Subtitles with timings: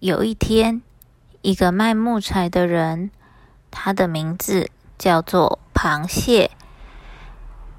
[0.00, 0.80] 有一天，
[1.42, 3.10] 一个卖木材的人，
[3.68, 6.52] 他的名字叫做螃蟹，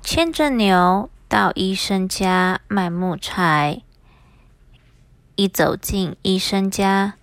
[0.02, 3.84] 牵着牛到医生家卖木材。
[5.36, 7.14] 一走进医生家，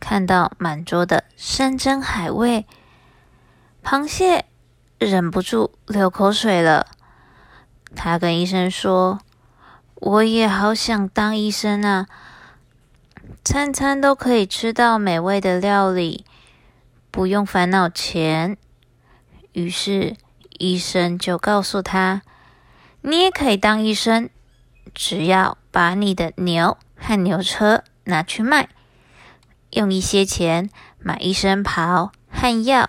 [0.00, 2.66] 看到满桌的山珍海味，
[3.84, 4.46] 螃蟹
[4.98, 6.88] 忍不住流口水了。
[7.94, 9.20] 他跟医生说
[9.94, 12.08] ：“我也好想当医生啊！”
[13.44, 16.24] 餐餐都可以吃到美味的料理，
[17.10, 18.56] 不用烦恼钱。
[19.50, 20.16] 于是
[20.58, 22.22] 医生就告诉他
[23.02, 24.30] ：“你也可以当医生，
[24.94, 28.68] 只要把你的牛和牛车拿去卖，
[29.70, 30.70] 用一些钱
[31.00, 32.88] 买医生袍和药，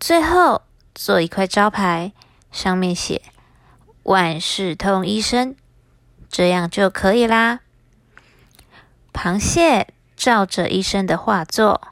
[0.00, 0.62] 最后
[0.94, 2.12] 做一块招牌，
[2.50, 3.20] 上面写
[4.04, 5.54] ‘万事通医生’，
[6.30, 7.60] 这样就可以啦。”
[9.20, 11.88] 螃蟹照着医生的话做。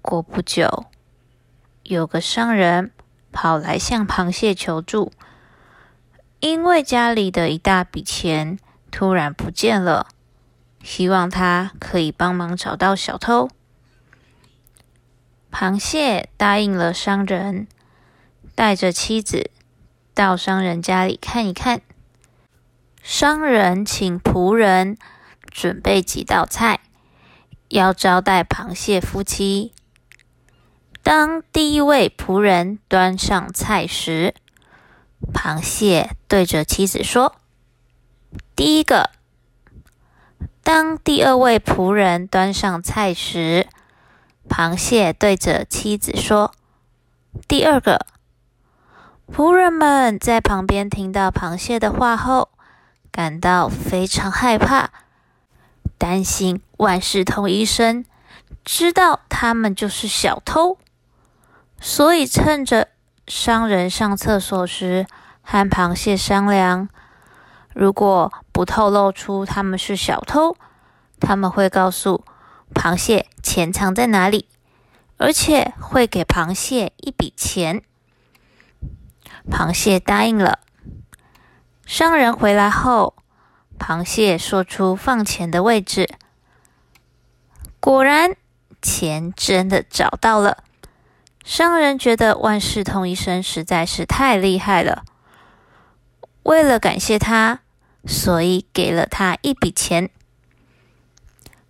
[0.00, 0.86] 过不久，
[1.84, 2.90] 有个商人
[3.30, 5.12] 跑来向螃蟹求助，
[6.40, 8.58] 因为家里的一大笔钱
[8.90, 10.08] 突然不见了，
[10.82, 13.48] 希望他可以帮忙找到小偷。
[15.52, 17.68] 螃蟹答应了商人，
[18.56, 19.52] 带着妻子
[20.12, 21.80] 到商人家里看一看。
[23.04, 24.98] 商人请仆人。
[25.52, 26.80] 准备几道菜，
[27.68, 29.72] 要招待螃蟹夫妻。
[31.02, 34.34] 当第一位仆人端上菜时，
[35.32, 37.36] 螃蟹对着妻子说
[38.56, 39.10] ：“第一个。”
[40.64, 43.66] 当第二位仆人端上菜时，
[44.48, 46.52] 螃蟹对着妻子说
[47.48, 48.06] ：“第二个。”
[49.32, 52.50] 仆人们在旁边听到螃蟹的话后，
[53.10, 54.90] 感到非常害怕。
[56.02, 58.04] 担心万事通医生
[58.64, 60.76] 知道他们就是小偷，
[61.80, 62.88] 所以趁着
[63.28, 65.06] 商人上厕所时，
[65.42, 66.88] 和螃蟹商量：
[67.72, 70.56] 如果不透露出他们是小偷，
[71.20, 72.24] 他们会告诉
[72.74, 74.48] 螃蟹钱藏在哪里，
[75.18, 77.80] 而且会给螃蟹一笔钱。
[79.48, 80.58] 螃蟹答应了。
[81.86, 83.14] 商人回来后。
[83.82, 86.08] 螃蟹说出放钱的位置，
[87.80, 88.36] 果然
[88.80, 90.62] 钱真的找到了。
[91.44, 95.02] 商人觉得万事通医生实在是太厉害了，
[96.44, 97.58] 为了感谢他，
[98.06, 100.08] 所以给了他一笔钱。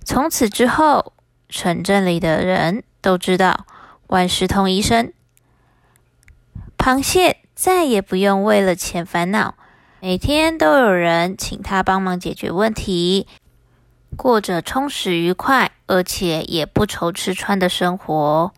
[0.04, 1.14] 从此之后，
[1.48, 3.64] 城镇里的人都知道
[4.08, 5.14] 万事通医生，
[6.76, 9.54] 螃蟹再也不用为了钱烦恼。
[10.04, 13.28] 每天都有人请他帮忙解决问题，
[14.16, 18.52] 过着充实愉快，而且也不愁吃穿的生活。